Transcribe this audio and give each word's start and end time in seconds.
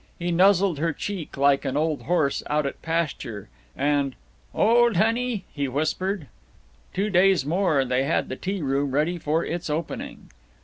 He 0.17 0.31
nuzzled 0.31 0.79
her 0.79 0.93
cheek 0.93 1.37
like 1.37 1.63
an 1.63 1.77
old 1.77 2.01
horse 2.05 2.41
out 2.49 2.65
at 2.65 2.81
pasture, 2.81 3.49
and 3.77 4.15
"Old 4.51 4.97
honey!" 4.97 5.45
he 5.53 5.67
whispered. 5.67 6.25
Two 6.91 7.11
days 7.11 7.45
more, 7.45 7.79
and 7.79 7.91
they 7.91 8.05
had 8.05 8.27
the 8.27 8.35
tea 8.35 8.63
room 8.63 8.89
ready 8.93 9.19
for 9.19 9.45
its 9.45 9.69
opening. 9.69 10.29